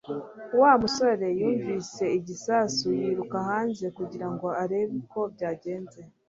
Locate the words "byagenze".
5.33-5.99